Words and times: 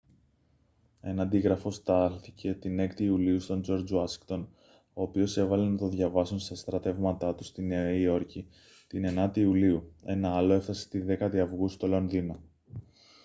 ένα 1.01 1.21
αντίγραφο 1.21 1.71
στάλθηκε 1.71 2.53
την 2.53 2.79
6η 2.91 2.99
ιουλίου 2.99 3.39
στον 3.39 3.61
τζορτζ 3.61 3.91
ουάσιγκτον 3.91 4.49
ο 4.93 5.01
οποίος 5.01 5.37
έβαλε 5.37 5.69
να 5.69 5.77
το 5.77 5.87
διαβάσουν 5.87 6.39
στα 6.39 6.55
στρατεύματά 6.55 7.35
του 7.35 7.43
στη 7.43 7.61
νέα 7.61 7.91
υόρκη 7.91 8.47
την 8.87 9.19
9η 9.19 9.37
ιουλίου 9.37 9.93
ένα 10.05 10.35
άλλο 10.35 10.53
έφτασε 10.53 10.87
τη 10.89 10.99
10η 11.07 11.37
αυγούστου 11.37 11.77
στο 11.77 11.87
λονδίνο 11.87 12.39